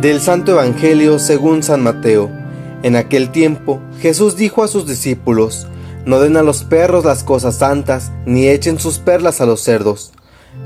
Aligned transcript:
Del 0.00 0.20
Santo 0.20 0.52
Evangelio 0.52 1.18
según 1.18 1.64
San 1.64 1.82
Mateo. 1.82 2.30
En 2.84 2.94
aquel 2.94 3.32
tiempo 3.32 3.80
Jesús 4.00 4.36
dijo 4.36 4.62
a 4.62 4.68
sus 4.68 4.86
discípulos, 4.86 5.66
No 6.04 6.20
den 6.20 6.36
a 6.36 6.44
los 6.44 6.62
perros 6.62 7.04
las 7.04 7.24
cosas 7.24 7.56
santas, 7.56 8.12
ni 8.24 8.46
echen 8.46 8.78
sus 8.78 9.00
perlas 9.00 9.40
a 9.40 9.46
los 9.46 9.60
cerdos, 9.60 10.12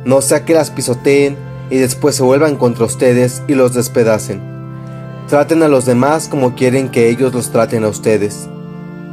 no 0.05 0.21
sea 0.21 0.45
que 0.45 0.53
las 0.53 0.71
pisoteen 0.71 1.39
y 1.71 1.79
después 1.79 2.15
se 2.15 2.23
vuelvan 2.23 2.57
contra 2.57 2.85
ustedes 2.85 3.43
y 3.49 3.55
los 3.55 3.73
despedacen. 3.73 4.43
Traten 5.29 5.63
a 5.63 5.69
los 5.69 5.87
demás 5.87 6.29
como 6.29 6.55
quieren 6.55 6.91
que 6.91 7.09
ellos 7.09 7.33
los 7.33 7.49
traten 7.49 7.85
a 7.85 7.89
ustedes. 7.89 8.51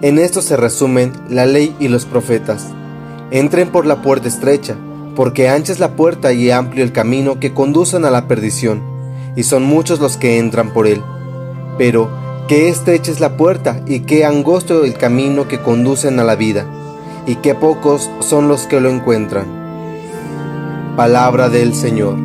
En 0.02 0.20
esto 0.20 0.42
se 0.42 0.58
resumen 0.58 1.14
la 1.30 1.46
ley 1.46 1.74
y 1.80 1.88
los 1.88 2.04
profetas. 2.04 2.66
Entren 3.32 3.70
por 3.70 3.86
la 3.86 4.02
puerta 4.02 4.28
estrecha, 4.28 4.76
porque 5.16 5.48
ancha 5.48 5.72
es 5.72 5.80
la 5.80 5.96
puerta 5.96 6.34
y 6.34 6.52
amplio 6.52 6.84
el 6.84 6.92
camino 6.92 7.40
que 7.40 7.54
conducen 7.54 8.04
a 8.04 8.12
la 8.12 8.28
perdición 8.28 8.99
y 9.36 9.44
son 9.44 9.64
muchos 9.64 10.00
los 10.00 10.18
que 10.18 10.40
entran 10.40 10.74
por 10.74 10.88
él. 10.88 11.02
Pero, 11.78 12.10
qué 12.48 12.70
estrecha 12.70 13.12
es 13.12 13.20
la 13.20 13.38
puerta 13.38 13.82
y 13.86 14.02
qué 14.02 14.26
angosto 14.26 14.84
el 14.84 14.96
camino 14.96 15.48
que 15.48 15.60
conducen 15.60 16.20
a 16.20 16.24
la 16.24 16.36
vida, 16.36 16.66
y 17.26 17.36
qué 17.36 17.56
pocos 17.56 18.10
son 18.20 18.48
los 18.48 18.68
que 18.68 18.82
lo 18.82 18.90
encuentran. 18.90 19.46
Palabra 20.96 21.50
del 21.50 21.74
Señor. 21.74 22.18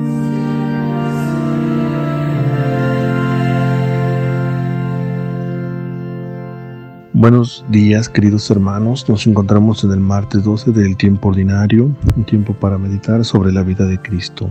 Buenos 7.12 7.64
días 7.68 8.08
queridos 8.08 8.50
hermanos, 8.50 9.08
nos 9.08 9.26
encontramos 9.26 9.84
en 9.84 9.92
el 9.92 10.00
martes 10.00 10.42
12 10.42 10.72
del 10.72 10.96
tiempo 10.96 11.28
ordinario, 11.28 11.90
un 12.16 12.24
tiempo 12.24 12.54
para 12.54 12.76
meditar 12.76 13.24
sobre 13.24 13.52
la 13.52 13.62
vida 13.62 13.86
de 13.86 13.98
Cristo 14.02 14.50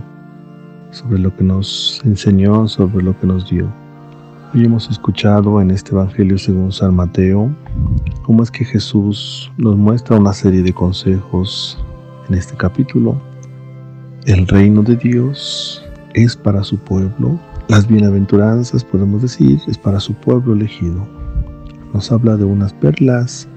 sobre 0.93 1.19
lo 1.19 1.35
que 1.35 1.43
nos 1.43 2.01
enseñó, 2.05 2.67
sobre 2.67 3.03
lo 3.03 3.19
que 3.19 3.27
nos 3.27 3.49
dio. 3.49 3.67
Hoy 4.53 4.65
hemos 4.65 4.89
escuchado 4.89 5.59
en 5.59 5.71
este 5.71 5.91
Evangelio 5.91 6.37
según 6.37 6.71
San 6.71 6.95
Mateo 6.95 7.49
cómo 8.21 8.43
es 8.43 8.51
que 8.51 8.63
Jesús 8.63 9.51
nos 9.57 9.75
muestra 9.75 10.17
una 10.17 10.33
serie 10.33 10.61
de 10.61 10.71
consejos 10.71 11.83
en 12.29 12.35
este 12.35 12.55
capítulo. 12.55 13.19
El 14.25 14.47
reino 14.47 14.83
de 14.83 14.95
Dios 14.95 15.83
es 16.13 16.37
para 16.37 16.63
su 16.63 16.77
pueblo. 16.77 17.39
Las 17.67 17.87
bienaventuranzas, 17.87 18.83
podemos 18.83 19.23
decir, 19.23 19.59
es 19.67 19.77
para 19.77 19.99
su 19.99 20.13
pueblo 20.13 20.53
elegido. 20.53 21.07
Nos 21.91 22.11
habla 22.11 22.37
de 22.37 22.43
unas 22.43 22.71
perlas, 22.73 23.47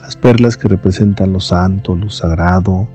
las 0.00 0.14
perlas 0.14 0.56
que 0.56 0.68
representan 0.68 1.32
lo 1.32 1.40
santo, 1.40 1.96
lo 1.96 2.08
sagrado, 2.08 2.86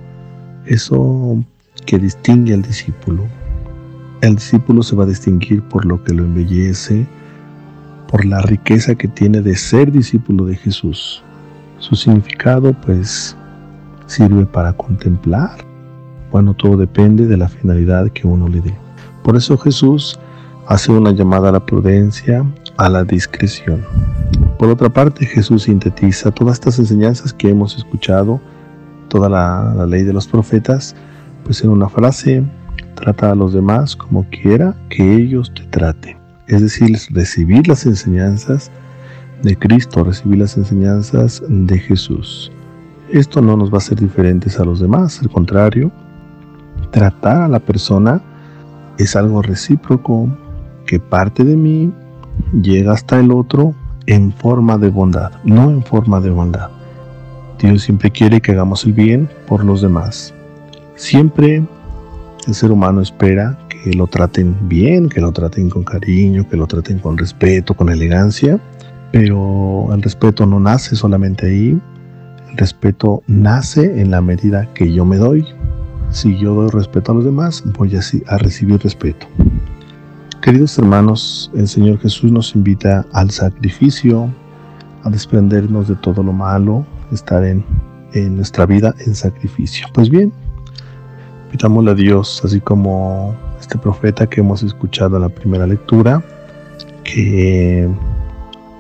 eso 0.66 1.44
que 1.86 2.00
distingue 2.00 2.54
al 2.54 2.62
discípulo. 2.62 3.26
El 4.22 4.36
discípulo 4.36 4.84
se 4.84 4.96
va 4.96 5.04
a 5.04 5.08
distinguir 5.08 5.62
por 5.64 5.86
lo 5.86 6.04
que 6.04 6.14
lo 6.14 6.24
embellece, 6.24 7.08
por 8.10 8.26
la 8.26 8.42
riqueza 8.42 8.96
que 8.96 9.08
tiene 9.08 9.42
de 9.42 9.56
ser 9.56 9.92
discípulo 9.92 10.46
de 10.46 10.56
Jesús. 10.56 11.24
Su 11.78 11.96
significado 11.96 12.74
pues 12.74 13.38
sirve 14.08 14.46
para 14.46 14.74
contemplar. 14.74 15.52
Bueno, 16.32 16.54
todo 16.54 16.76
depende 16.76 17.28
de 17.28 17.38
la 17.38 17.48
finalidad 17.48 18.10
que 18.10 18.28
uno 18.28 18.50
le 18.50 18.60
dé. 18.60 18.76
Por 19.24 19.38
eso 19.38 19.58
Jesús 19.58 20.20
hace 20.68 20.92
una 20.92 21.12
llamada 21.12 21.50
a 21.50 21.54
la 21.54 21.66
prudencia, 21.66 22.46
a 22.78 22.90
la 22.90 23.04
discreción. 23.04 23.86
Por 24.58 24.70
otra 24.70 24.90
parte, 24.90 25.26
Jesús 25.26 25.64
sintetiza 25.64 26.32
todas 26.32 26.56
estas 26.56 26.78
enseñanzas 26.80 27.34
que 27.34 27.50
hemos 27.50 27.78
escuchado, 27.78 28.42
toda 29.08 29.30
la, 29.30 29.86
ley 29.86 30.04
de 30.04 30.14
los 30.14 30.28
profetas, 30.28 30.96
pues 31.46 31.64
en 31.64 31.70
una 31.70 31.88
frase 31.88 32.44
Trata 33.00 33.32
a 33.32 33.36
los 33.36 33.54
demás 33.54 33.96
como 33.96 34.26
quiera 34.30 34.76
que 34.90 35.16
ellos 35.16 35.54
te 35.56 35.64
traten. 35.64 36.18
Es 36.48 36.62
decir, 36.62 36.98
recibir 37.12 37.66
las 37.68 37.86
enseñanzas 37.86 38.70
de 39.42 39.56
Cristo, 39.58 40.04
recibir 40.04 40.40
las 40.40 40.58
enseñanzas 40.58 41.42
de 41.48 41.80
Jesús. 41.80 42.52
Esto 43.10 43.42
no 43.42 43.56
nos 43.56 43.72
va 43.72 43.76
a 43.76 43.78
hacer 43.78 44.00
diferentes 44.00 44.60
a 44.60 44.66
los 44.66 44.82
demás, 44.82 45.22
al 45.22 45.30
contrario, 45.30 45.92
tratar 46.92 47.44
a 47.44 47.48
la 47.48 47.60
persona 47.60 48.22
es 48.98 49.16
algo 49.16 49.42
recíproco 49.42 50.28
que 50.86 51.00
parte 51.00 51.46
de 51.46 51.56
mí 51.56 51.94
llega 52.62 52.92
hasta 52.92 53.18
el 53.18 53.32
otro 53.32 53.74
en 54.08 54.34
forma 54.34 54.78
de 54.78 54.90
bondad, 54.90 55.32
no 55.46 55.70
en 55.70 55.84
forma 55.84 56.20
de 56.20 56.32
bondad. 56.32 56.70
Dios 57.60 57.84
siempre 57.84 58.12
quiere 58.12 58.42
que 58.42 58.52
hagamos 58.52 58.84
el 58.84 58.92
bien 58.92 59.30
por 59.48 59.64
los 59.64 59.82
demás. 59.82 60.34
Siempre 60.96 61.64
el 62.50 62.56
ser 62.56 62.72
humano 62.72 63.02
espera 63.02 63.58
que 63.70 63.94
lo 63.94 64.08
traten 64.08 64.56
bien, 64.68 65.08
que 65.08 65.22
lo 65.22 65.32
traten 65.32 65.70
con 65.70 65.84
cariño, 65.84 66.48
que 66.50 66.58
lo 66.58 66.66
traten 66.66 66.98
con 66.98 67.18
respeto, 67.18 67.76
con 67.76 67.90
elegancia, 67.90 68.60
pero 69.12 69.88
el 69.94 70.02
respeto 70.02 70.46
no 70.48 70.60
nace 70.60 70.96
solamente 70.96 71.46
ahí, 71.46 71.80
el 72.50 72.58
respeto 72.58 73.22
nace 73.28 74.02
en 74.02 74.10
la 74.10 74.22
medida 74.22 74.68
que 74.74 74.92
yo 74.92 75.06
me 75.06 75.18
doy. 75.18 75.46
Si 76.10 76.36
yo 76.40 76.56
doy 76.56 76.70
respeto 76.72 77.12
a 77.12 77.16
los 77.16 77.26
demás, 77.26 77.64
voy 77.78 77.96
así 77.96 78.24
a 78.28 78.38
recibir 78.40 78.82
respeto. 78.82 79.28
Queridos 80.42 80.78
hermanos, 80.80 81.52
el 81.56 81.68
Señor 81.68 82.00
Jesús 82.00 82.32
nos 82.32 82.56
invita 82.56 83.06
al 83.14 83.30
sacrificio, 83.30 84.28
a 85.04 85.10
desprendernos 85.12 85.88
de 85.88 85.96
todo 85.98 86.24
lo 86.24 86.34
malo, 86.34 86.84
estar 87.12 87.44
en, 87.46 87.64
en 88.14 88.38
nuestra 88.38 88.66
vida 88.66 88.96
en 89.06 89.14
sacrificio. 89.14 89.86
Pues 89.94 90.10
bien, 90.10 90.34
Pidámosle 91.52 91.92
a 91.92 91.96
Dios, 91.96 92.42
así 92.46 92.60
como 92.60 93.36
este 93.60 93.78
profeta 93.78 94.28
que 94.28 94.42
hemos 94.42 94.62
escuchado 94.62 95.16
en 95.16 95.24
la 95.24 95.30
primera 95.30 95.66
lectura, 95.66 96.24
que 97.04 97.90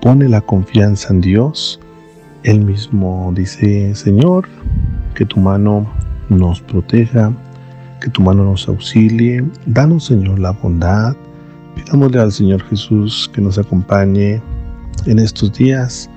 pone 0.01 0.29
la 0.29 0.41
confianza 0.41 1.11
en 1.11 1.21
Dios. 1.21 1.79
Él 2.43 2.61
mismo 2.61 3.33
dice, 3.35 3.95
Señor, 3.95 4.47
que 5.15 5.25
tu 5.25 5.39
mano 5.39 5.87
nos 6.29 6.61
proteja, 6.61 7.33
que 8.01 8.09
tu 8.11 8.21
mano 8.21 8.45
nos 8.45 8.67
auxilie. 8.67 9.43
Danos, 9.65 10.05
Señor, 10.05 10.37
la 10.37 10.51
bondad. 10.51 11.15
Pidámosle 11.75 12.19
al 12.19 12.31
Señor 12.31 12.61
Jesús 12.63 13.29
que 13.33 13.41
nos 13.41 13.57
acompañe 13.57 14.41
en 15.07 15.19
estos 15.19 15.53
días. 15.53 16.07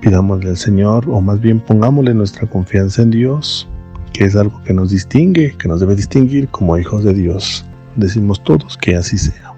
Pidámosle 0.00 0.50
al 0.50 0.56
Señor, 0.56 1.04
o 1.08 1.20
más 1.20 1.38
bien 1.38 1.60
pongámosle 1.60 2.14
nuestra 2.14 2.48
confianza 2.48 3.02
en 3.02 3.10
Dios 3.10 3.68
que 4.12 4.24
es 4.24 4.36
algo 4.36 4.62
que 4.64 4.72
nos 4.72 4.90
distingue, 4.90 5.56
que 5.56 5.68
nos 5.68 5.80
debe 5.80 5.96
distinguir 5.96 6.48
como 6.48 6.76
hijos 6.78 7.04
de 7.04 7.14
Dios. 7.14 7.64
Decimos 7.96 8.42
todos 8.44 8.76
que 8.78 8.96
así 8.96 9.18
sea. 9.18 9.51